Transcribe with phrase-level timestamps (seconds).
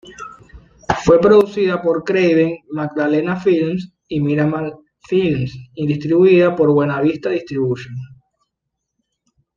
[1.05, 4.73] Fue producida por Craven-Maddalena Films y Miramax
[5.07, 7.93] Films, y distribuida por Buena Vista Distribution.